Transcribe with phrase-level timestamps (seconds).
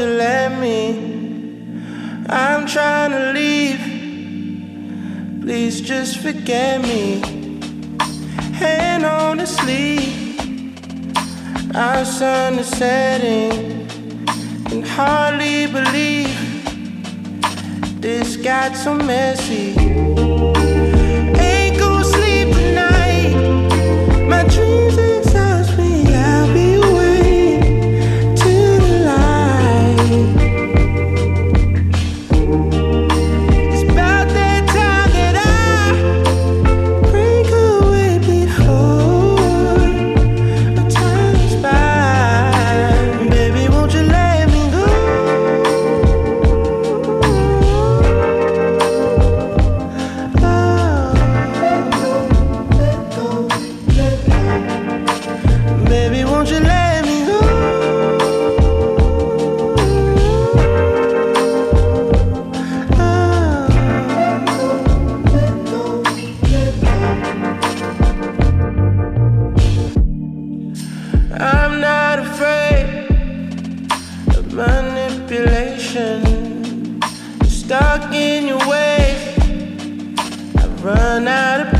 [0.00, 0.94] you let me?
[2.28, 3.80] I'm trying to leave.
[5.42, 7.20] Please just forget me.
[8.54, 10.38] Hand on the sleeve.
[11.74, 13.86] Our sun is setting.
[14.68, 16.38] Can hardly believe
[18.00, 19.74] this got so messy.
[75.90, 77.00] ocean,
[77.44, 79.38] stuck in your ways.
[80.56, 81.79] I've run out of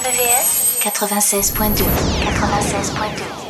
[0.00, 1.84] RBVS 96.2
[2.24, 3.49] 96.2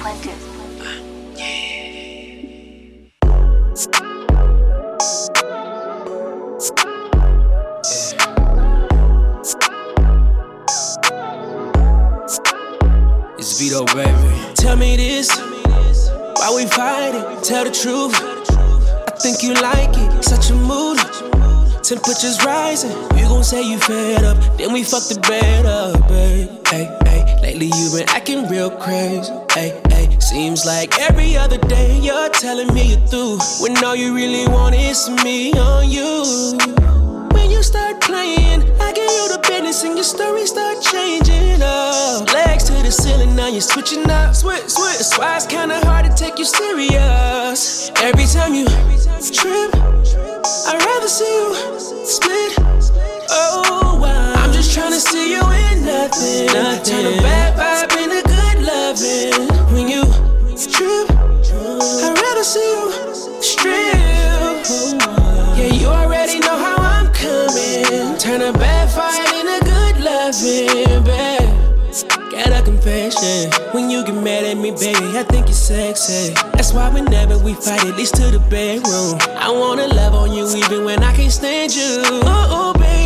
[23.51, 24.37] say you fed up.
[24.57, 26.47] Then we fuck the bed up, babe.
[26.67, 27.21] Hey, hey.
[27.43, 29.29] Lately you been acting real crazy.
[29.51, 30.07] Hey, hey.
[30.21, 33.39] Seems like every other day you're telling me you're through.
[33.59, 36.23] When all you really want is me on you.
[37.35, 42.31] When you start playing, I get you the business and your story start changing up.
[42.31, 44.33] Legs to the ceiling, now you're switching up.
[44.33, 44.95] Switch, switch.
[44.95, 47.91] That's why it's kinda hard to take you serious.
[47.97, 48.65] Every time you
[49.39, 49.75] trip,
[50.69, 52.80] I'd rather see you split.
[53.33, 54.33] Oh, wow.
[54.43, 56.49] I'm just trying to see you in nothing.
[56.83, 59.47] Turn a bad vibe into good loving.
[59.73, 60.03] When you
[60.67, 63.95] trip, I'd rather see you strip.
[65.57, 68.17] Yeah, you already know how I'm coming.
[68.17, 71.49] Turn a bad fight into good loving, babe.
[72.31, 73.51] Got a confession.
[73.73, 76.33] When you get mad at me, baby, I think you're sexy.
[76.53, 79.19] That's why whenever we fight, at least to the bedroom.
[79.37, 82.01] I wanna love on you even when I can't stand you.
[82.03, 83.00] Oh baby.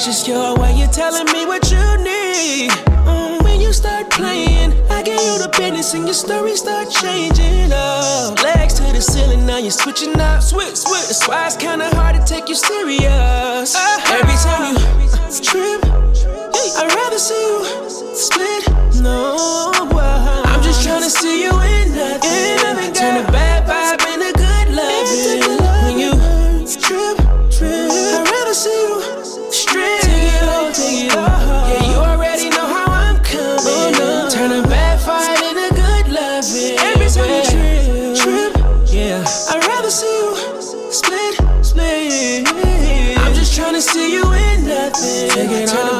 [0.00, 2.70] That's just your way of telling me what you need.
[3.04, 7.70] Mm, when you start playing, I get you the business and your story start changing
[7.70, 8.42] up.
[8.42, 10.40] Legs to the ceiling, now you're switching up.
[10.40, 11.04] Switch, switch.
[11.04, 13.76] That's why it's kinda hard to take you serious.
[14.08, 18.72] Every time you trip, I'd rather see you split.
[19.02, 19.36] No,
[20.46, 21.49] I'm just trying to see you
[45.28, 45.99] Take it Turn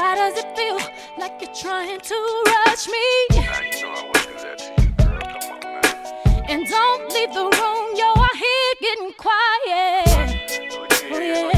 [0.00, 0.78] Why does it feel
[1.18, 2.14] like you're trying to
[2.46, 3.02] rush me?
[3.30, 5.18] Now you know I wouldn't do that to you, girl.
[5.18, 6.46] Come on now.
[6.48, 10.46] And don't leave the room, yo, I hear getting quiet.
[11.10, 11.57] Oh, yeah,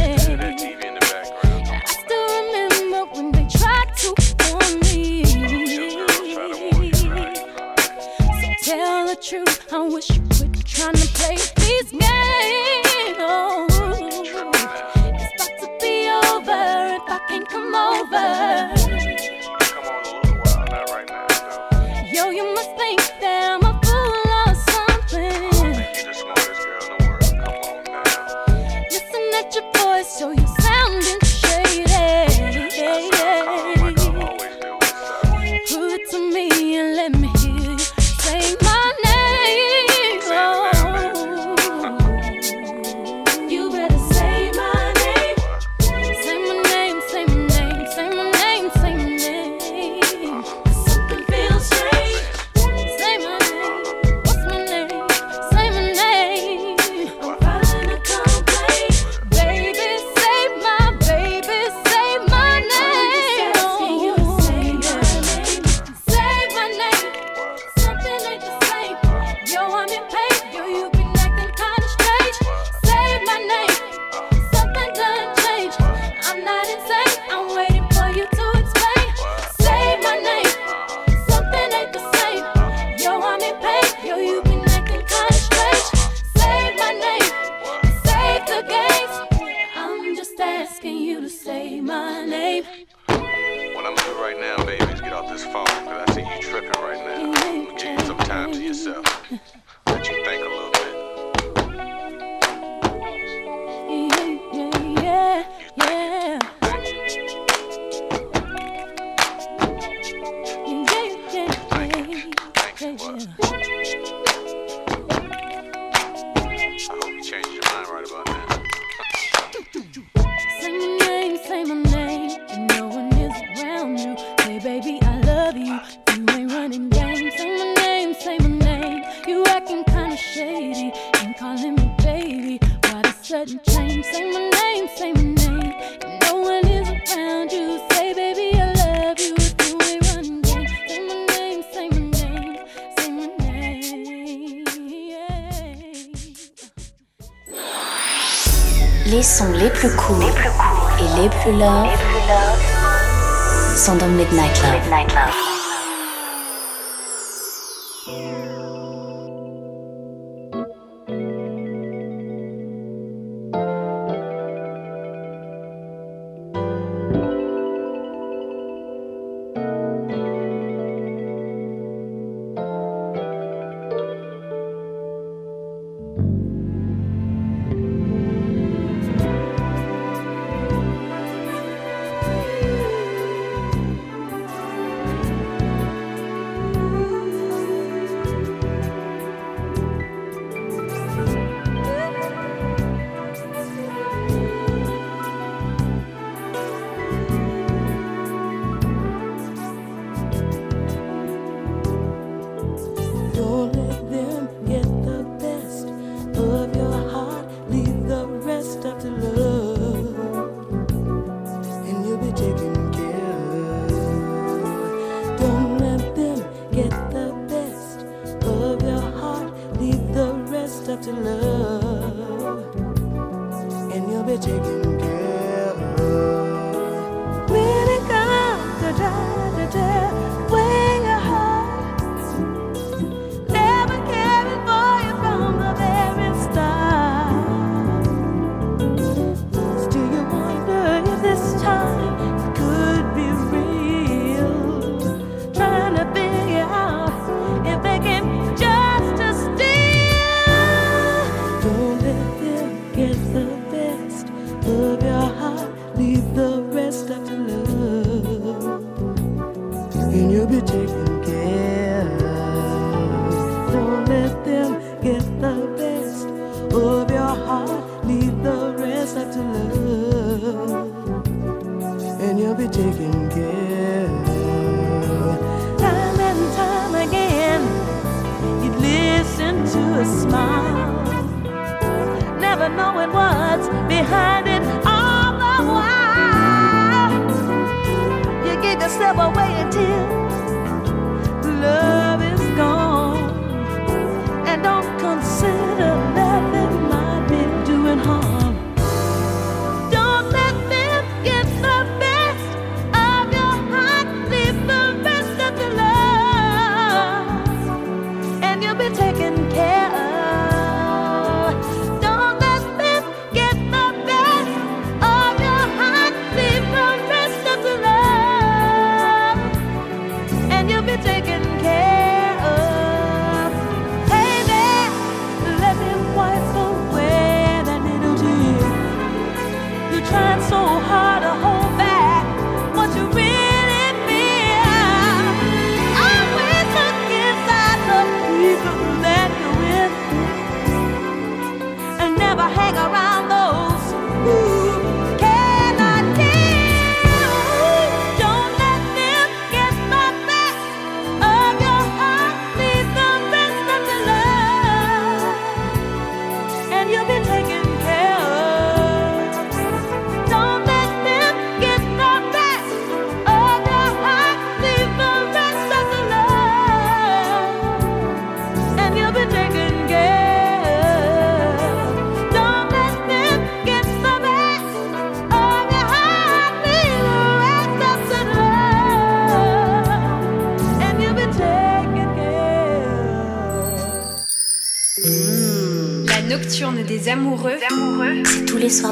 [96.25, 97.77] see you tripping right now.
[97.77, 99.31] Give you some time to yourself.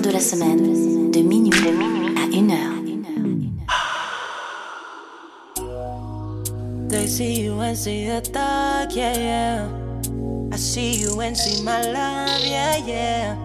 [0.08, 2.28] de la semaine, de minuit à
[6.88, 9.68] They see you and see the thug, yeah, yeah.
[10.50, 13.36] I see you and see my love, yeah, yeah.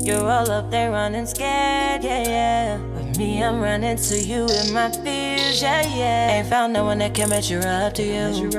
[0.00, 2.78] You're all up there running scared, yeah, yeah.
[2.96, 6.38] With me, I'm running to you in my fears, yeah, yeah.
[6.38, 8.50] Ain't found no one that can measure up to you.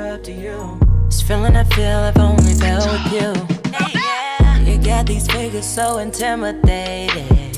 [1.06, 3.53] This feeling I feel I've only felt with you.
[4.84, 7.58] Got these figures so intimidated.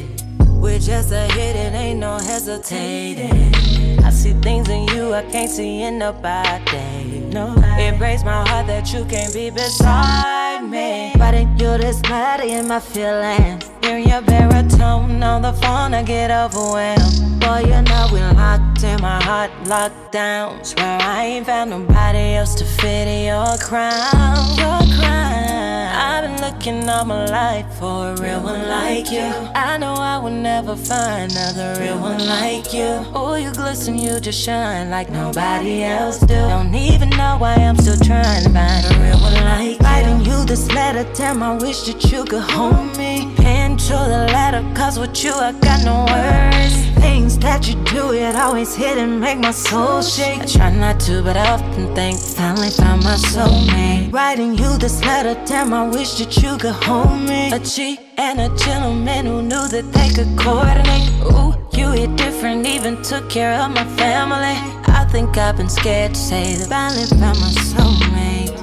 [0.61, 3.55] With just a hit, it ain't no hesitating.
[4.03, 7.19] I see things in you I can't see in nobody.
[7.31, 7.83] nobody.
[7.83, 11.13] It breaks my heart that you can't be beside me.
[11.19, 13.71] Writing you this letter in my feelings.
[13.81, 17.39] Hearing your baritone on the phone, I get overwhelmed.
[17.39, 20.63] Boy, you know we locked in my heart, locked down.
[20.63, 24.57] Swear I ain't found nobody else to fit your crown.
[24.57, 25.74] Your crown.
[25.97, 29.21] I've been looking all my life for a real one like you.
[29.55, 33.05] I know I will never find another real one like you.
[33.15, 36.35] Oh, you glisten, you just shine like nobody else do.
[36.35, 39.85] Don't even know why I'm still trying to find a real one like you.
[39.85, 43.33] Writing you this letter, damn, I wish that you could hold me.
[43.37, 46.84] Pen to the letter, cause with you I got no words.
[47.05, 50.41] Things that you do, it always hit and make my soul shake.
[50.41, 54.11] I try not to, but I often think, finally found my soulmate.
[54.11, 57.51] Writing you this letter, damn, I wish that you could hold me.
[57.51, 61.07] A G and a gentleman who knew that they could coordinate.
[61.29, 64.57] Ooh, you hit different, even took care of my family.
[65.01, 68.55] I think I've been scared to say that finally found my soulmate.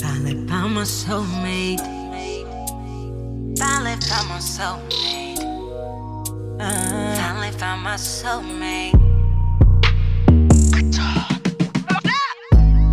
[0.00, 1.82] Finally found my soulmate.
[3.58, 5.27] Finally found my soulmate.
[6.60, 8.92] Uh, finally found my soulmate.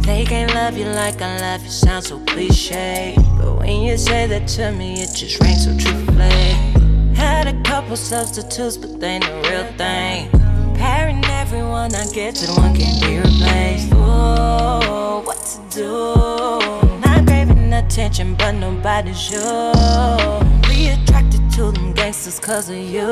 [0.06, 3.15] They can't love you like I love you, sounds so cliche.
[3.38, 6.54] But when you say that to me, it just rings so truthfully.
[7.15, 10.30] Had a couple substitutes, but they ain't the real thing.
[10.30, 13.91] Comparing everyone I get to the one can be replaced.
[13.93, 16.99] Ooh, what to do?
[16.99, 19.73] Not craving attention, but nobody's sure.
[20.69, 23.08] We attracted to them gangsters cause of you.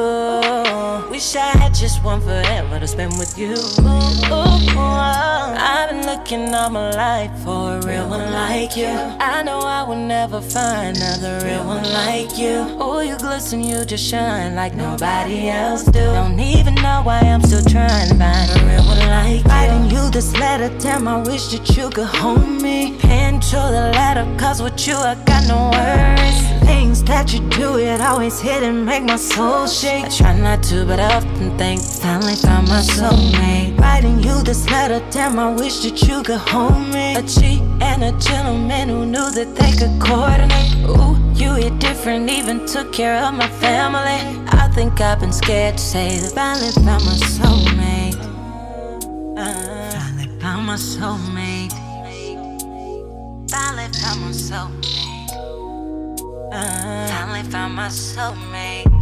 [1.09, 3.53] Wish I had just one forever to spend with you.
[3.53, 8.87] Ooh, I've been looking all my life for a real one like you.
[8.87, 12.67] I know I will never find another real one like you.
[12.81, 16.01] Oh, you glisten, you just shine like nobody else do.
[16.01, 19.49] Don't even know why I'm still trying to find a real one like you.
[19.51, 22.97] Writing you this letter, damn, I wish that you could hold me.
[22.99, 26.52] Pen to the letter, cause with you I got no words.
[26.65, 30.05] Things that you do, it always hit and make my soul shake.
[30.05, 33.79] I try not to, but I often think, finally found my soulmate.
[33.79, 37.15] Writing you this letter, damn, I wish that you could hold me.
[37.15, 40.73] A G and a gentleman who knew that they could coordinate.
[40.87, 44.19] Ooh, you hit different, even took care of my family.
[44.49, 48.19] I think I've been scared to say that finally found my soulmate.
[49.35, 51.73] Finally found my soulmate.
[53.49, 55.02] Finally found my soulmate.
[56.53, 58.93] Finally found my soulmate.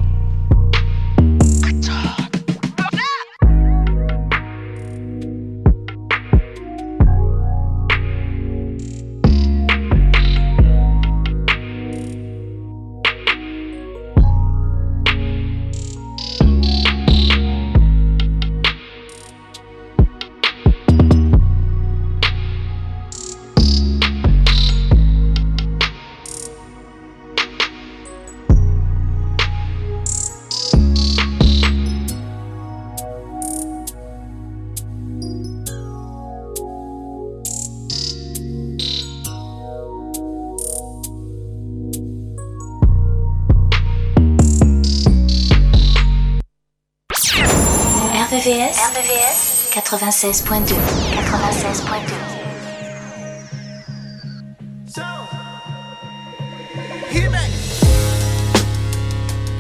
[49.92, 52.32] 96.2 96.2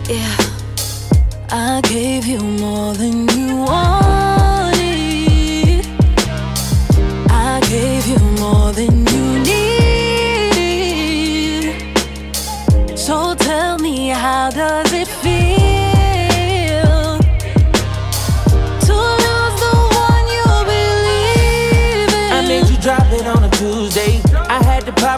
[0.08, 0.36] Yeah,
[1.52, 4.00] I gave you more than you wanted.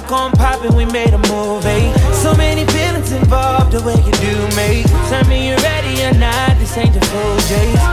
[0.04, 1.92] The popcorn popping, we made a movie.
[2.14, 4.84] So many feelings involved, the way you do me.
[5.10, 7.84] Tell me you're ready or not, this ain't the full J's.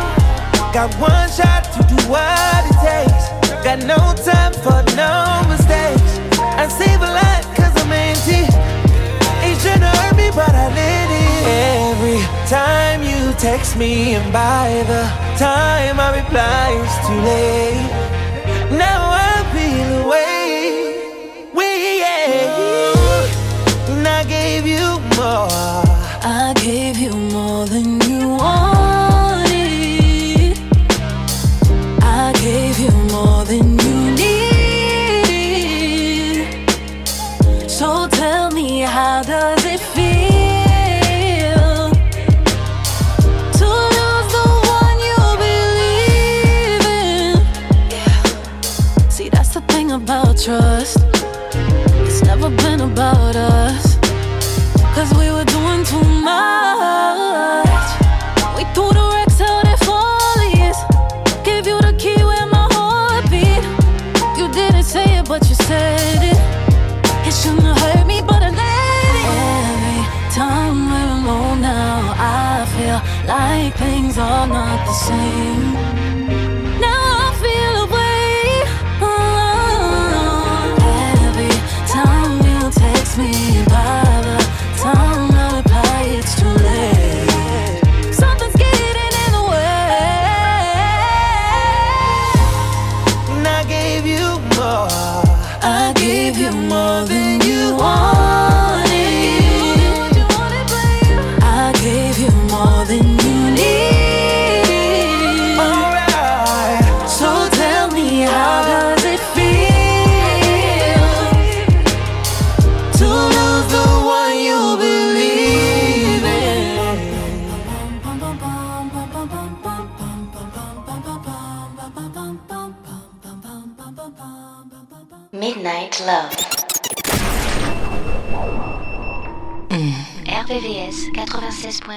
[0.72, 3.30] Got one shot to do what it takes.
[3.64, 6.18] Got no time for no mistakes.
[6.38, 8.46] I save a lot cause I'm empty.
[9.60, 11.44] Trying to hurt me, but I let it.
[11.84, 15.04] Every time you text me, and by the
[15.36, 18.78] time I reply, it's too late.
[18.78, 19.09] Now
[25.30, 25.89] you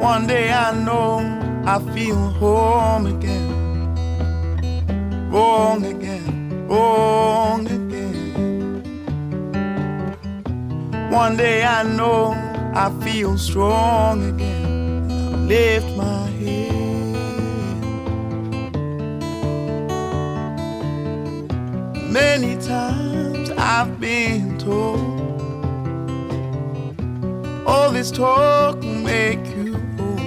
[0.00, 1.18] One day I know
[1.64, 3.48] I feel home again.
[5.30, 8.82] Wrong again, wrong again.
[11.10, 12.32] One day I know
[12.74, 15.48] I feel strong again.
[15.48, 15.97] Lift
[23.80, 24.98] I've been told
[27.64, 30.20] all this talk will make you old.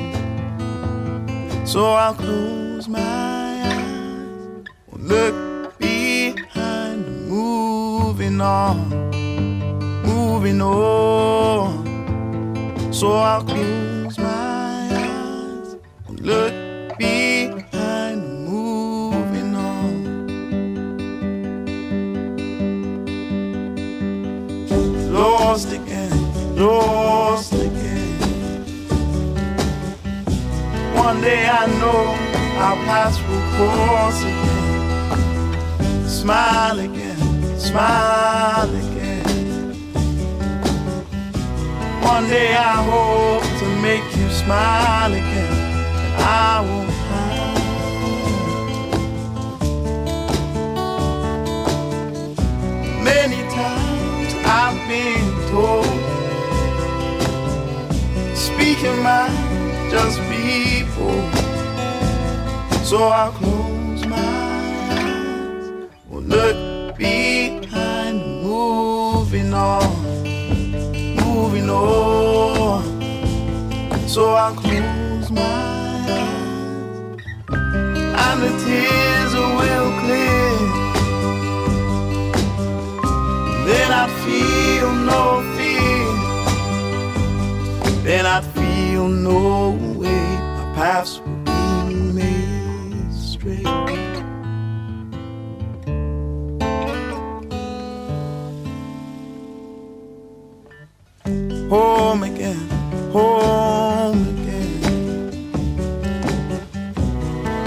[1.67, 8.89] So I'll close my eyes, look behind, moving on,
[10.05, 11.83] moving on.
[12.93, 13.80] So I'll close
[25.51, 28.63] lost again, lost again.
[30.95, 32.03] One day I know
[32.65, 36.07] our paths will cross again.
[36.07, 39.73] Smile again, smile again.
[42.01, 45.53] One day I hope to make you smile again.
[46.17, 46.89] I won't.
[53.03, 55.85] Many times I've been told
[58.33, 61.19] Speaking mind, just people.
[62.83, 65.65] So I'll close my eyes.
[66.07, 70.11] Will look behind, moving on
[71.21, 72.83] Moving on.
[74.07, 76.41] So I'll close my eyes
[78.25, 80.51] And the tears will clear.
[83.67, 85.40] Then I'd feel no.
[88.03, 90.25] Then I'd feel no way.
[90.57, 93.65] My paths would be made straight.
[101.69, 102.69] Home again,
[103.11, 105.31] home again.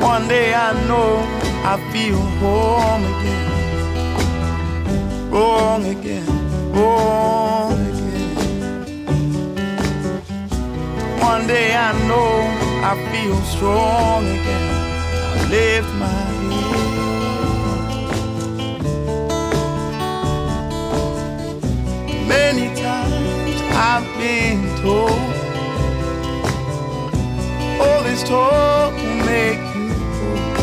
[0.01, 1.25] One day I know
[1.65, 3.45] I feel home again
[5.35, 6.27] wrong again,
[6.73, 7.34] wrong
[11.33, 12.33] One day I know
[12.91, 14.71] I feel strong again.
[15.33, 16.85] I lift my head.
[22.29, 23.57] Many times
[23.91, 25.23] I've been told
[27.81, 29.89] all this talk will make you
[30.29, 30.55] old.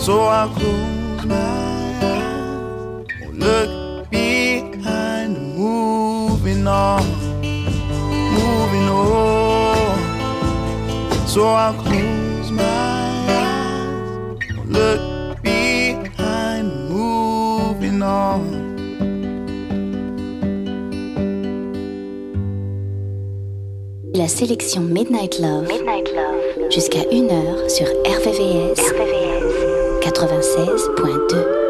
[0.00, 1.36] So I'll close my
[2.02, 2.34] eyes
[3.32, 3.70] look
[4.10, 7.02] behind moving on,
[11.34, 18.44] So I'll close my eyes, look behind, moving on.
[24.14, 26.70] La sélection Midnight Love, Midnight Love.
[26.70, 30.02] jusqu'à 1h sur RVVS, RVVS.
[30.02, 31.63] 96.2.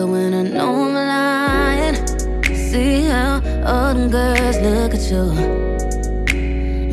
[0.00, 1.96] good when I know I'm lying.
[2.54, 5.26] See how all them girls look at you.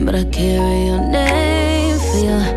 [0.05, 2.56] But I carry your name for you.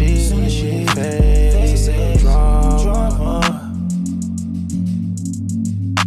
[0.00, 2.16] Soon as she, she the
[2.80, 3.70] drama.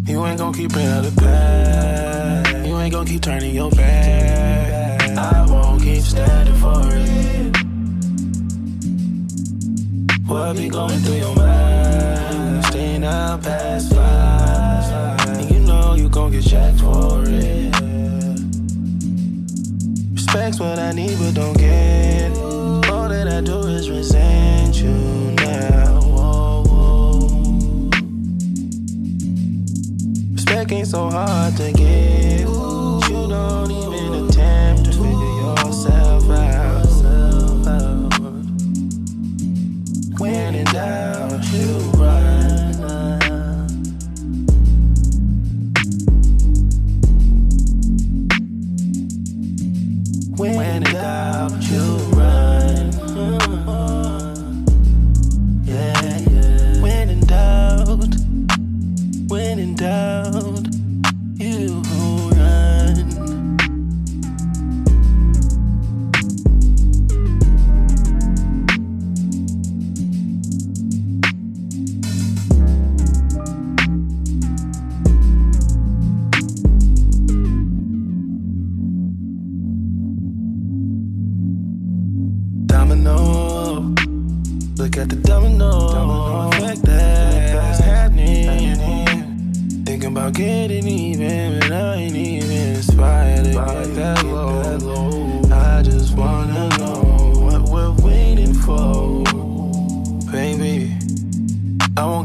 [0.07, 2.65] You ain't gon' keep it out of past.
[2.65, 5.15] You ain't gon' keep turning your back.
[5.15, 7.55] I won't keep standing for it.
[10.25, 12.65] What be going through your mind?
[12.65, 15.37] Staying out past five.
[15.37, 17.75] And you know you gon' get checked for it.
[20.13, 22.02] Respect's what I need, but don't get.
[23.43, 24.89] Do is resent you
[25.35, 25.99] now.
[30.31, 32.22] Respect ain't so hard to get.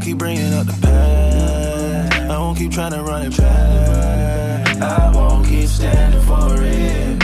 [0.09, 2.13] Keep bringing up the past.
[2.15, 4.81] I won't keep trying to run it back.
[4.81, 7.19] I won't keep standing for it.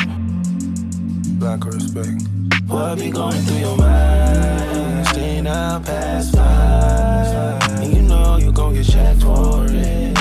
[1.42, 2.22] Lack of respect.
[2.68, 5.08] What be going through your mind?
[5.08, 7.82] Staying out past five.
[7.82, 10.14] And you know you gon' get checked for it.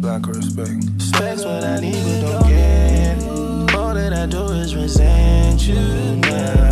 [0.00, 0.82] Lack of respect.
[0.94, 3.74] Respect's what I need, but don't get.
[3.76, 5.74] All that I do is resent you
[6.22, 6.67] now.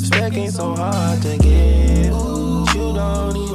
[0.00, 0.36] Respect.
[0.36, 2.12] Ain't so hard to get.
[2.74, 3.47] You don't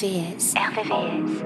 [0.00, 1.44] RVVS, RVVS,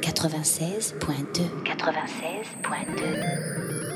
[0.00, 3.95] 96.2, 96.2.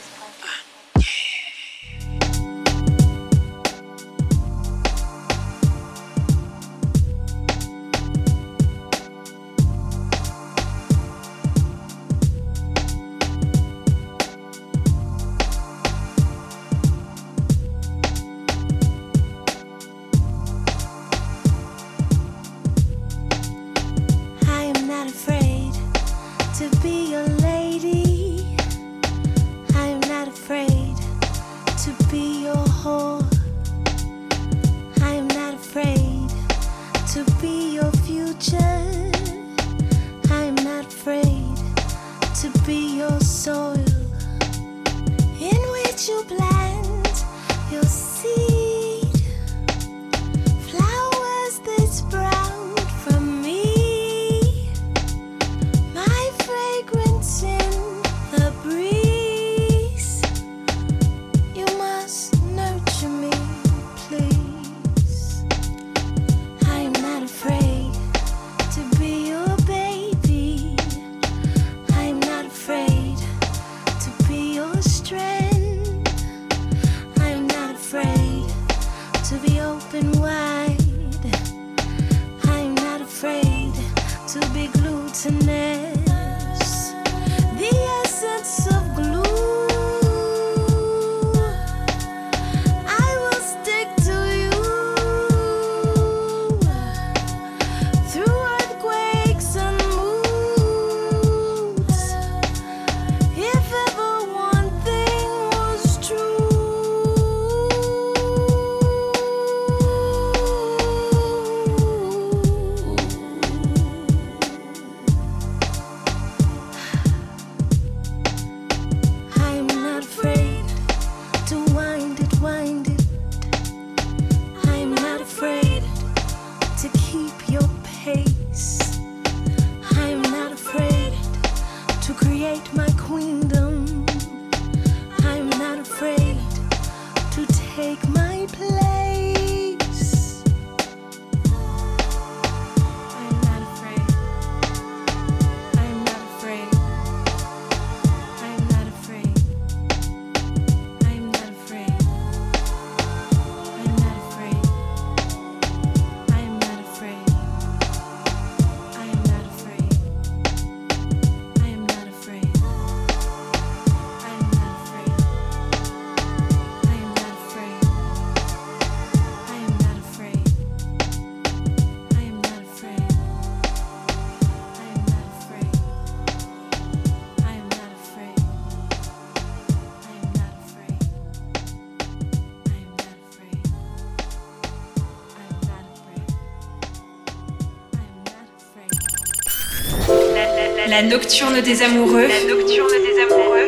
[191.01, 192.27] La nocturne des amoureux.
[192.27, 193.67] La nocturne des amoureux.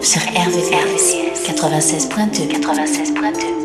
[0.00, 3.61] Sur RVVCS 96.2 96.2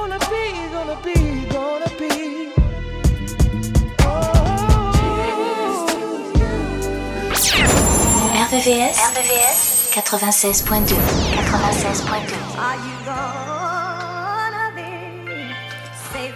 [0.00, 1.14] gonna be, gonna be,
[1.50, 2.52] gonna be.
[4.00, 4.06] Oh.
[8.48, 10.96] RVVS, RVVS 96.2
[11.36, 13.50] 96.2 Are you gonna?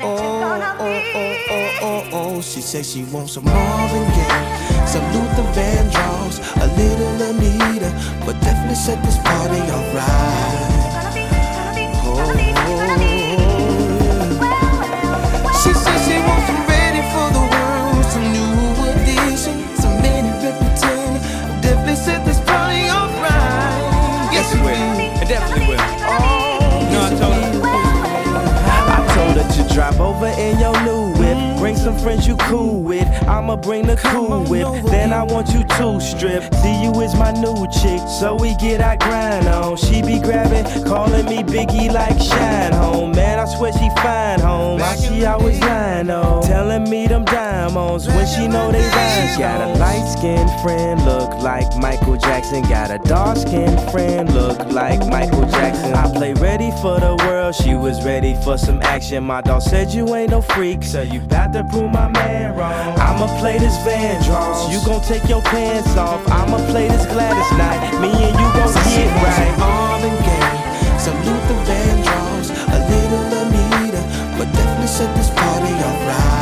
[0.00, 5.48] Oh, oh, oh, oh, oh, oh, she says she wants some Marvin Gaye, some Luther
[5.56, 7.90] Vandross, a little Anita,
[8.26, 10.74] but definitely set this party alright.
[12.06, 12.53] Oh.
[29.74, 31.58] Drive over in your new whip.
[31.58, 33.08] Bring some friends you cool with.
[33.26, 34.68] I'ma bring the cool whip.
[34.84, 36.54] Then I want you to strip.
[36.62, 39.76] See you is my new chick, so we get our grind on.
[39.76, 43.10] She be grabbing, calling me Biggie like Shine Home.
[43.16, 44.78] Man, I swear she fine home.
[44.78, 46.44] Why she always lying on?
[46.44, 49.38] Telling me them diamonds when she know they rhyme.
[49.40, 52.62] Got a light skinned friend, look like Michael Jackson.
[52.62, 55.92] Got a dark skinned friend, look like Michael Jackson.
[55.92, 59.22] I play ready for the world, she was ready for some action.
[59.22, 62.98] My dog said you ain't no freak, so you got to prove my man wrong.
[62.98, 66.26] I'ma play this Vandross, you gon' take your pants off.
[66.28, 69.58] I'ma play this Gladys night, me and you gon' get right.
[69.58, 74.02] Marvin Gaye, some Luther Vandross, a little Anita,
[74.38, 76.33] but definitely set this party alright.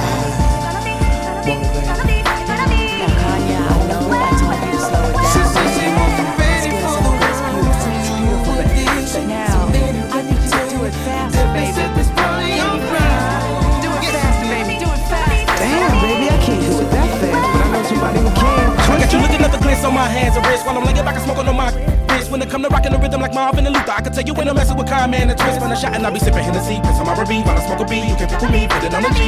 [20.23, 21.75] Hands and wrists while I'm laying back and smoking on my
[22.15, 22.31] wrist.
[22.31, 24.35] When it come to rocking the rhythm like Marvin and Luther, I can tell you
[24.35, 25.61] when I'm messing with Kyle, man, and twist.
[25.61, 27.81] When I shot and I be sipping Hennessy, piss on my R&B while I smoke
[27.81, 28.01] a B.
[28.09, 29.23] You can pick with me, put it on the G.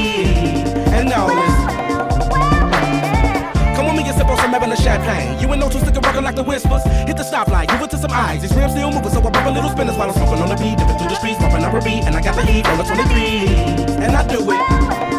[0.94, 1.74] And now with me
[4.06, 5.38] and sip on some Evan champagne.
[5.40, 6.84] You ain't no two sticker rockin' like the whispers.
[7.08, 8.42] Hit the stoplight, give it to some eyes.
[8.42, 10.56] These rims still moving, so I pop a little spinners while I'm smoking on the
[10.56, 10.78] beat.
[10.78, 12.84] Dipping through the streets, bumping up a beat, and I got the heat on the
[12.84, 14.04] 23.
[14.04, 15.13] And I do it.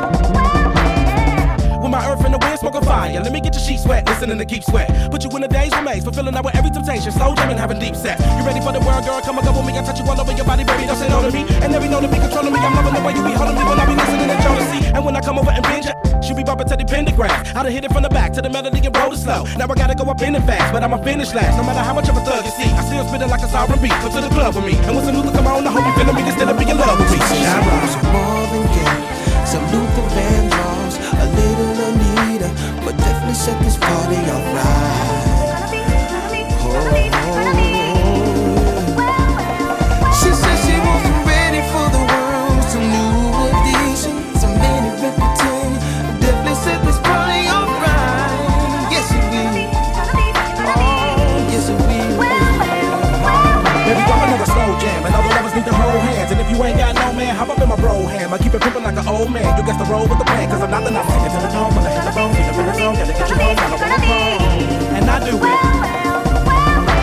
[1.95, 3.23] My earth in the wind, smoking fire.
[3.23, 4.91] Let me get your sheets wet, listening to keep sweat.
[5.11, 7.07] Put you in a days remains, fulfilling out with every temptation.
[7.07, 8.19] Slow jamming, having deep sex.
[8.35, 9.23] You ready for the world, girl?
[9.23, 9.79] Come and go with me.
[9.79, 10.91] I touch you all over your body, baby.
[10.91, 11.47] Don't say no to me.
[11.63, 12.59] And every know to be controlling me.
[12.59, 14.91] I'm loving the way you be holding me when I be listening to Jodeci.
[14.91, 15.87] And when I come over and binge,
[16.19, 17.31] she be bumping to the pentagram.
[17.55, 19.47] I done hit it from the back to the melody and roll it slow.
[19.55, 21.55] Now I gotta go up in it fast, but I'ma finish last.
[21.55, 23.47] No matter how much of a thug you see, I still spit it like a
[23.47, 23.95] sovereign beat.
[24.03, 24.75] Come to the club with me.
[24.83, 26.77] And when some music come on, I hope you feeling me instead of being in
[26.77, 27.23] love with me.
[27.23, 27.87] Shine bright.
[27.87, 30.07] Some Marvin Gaye, some Luther
[33.35, 35.25] set this party alright.
[37.59, 37.64] She
[58.05, 58.33] hop up in my bro ham.
[58.33, 59.57] I keep it pimpin' like an old man.
[59.57, 61.05] You guess the roll with the plan, cause I'm not the night.
[61.05, 62.95] Take it to the tone, when I hit the bone, get up in the zone,
[62.95, 64.41] gotta get you home, gotta roll home.
[64.95, 65.59] And I do it.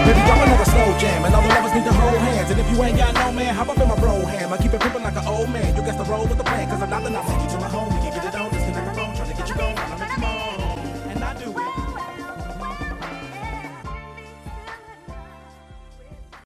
[0.07, 2.50] Baby, drop another slow jam, and all the lovers need to hold hands.
[2.50, 4.53] And if you ain't got no man, hop up in my bro ham.
[4.53, 5.74] I keep it pimpin' like an old man.
[5.76, 7.91] You guess the roll with the plan, cause I'm not the night.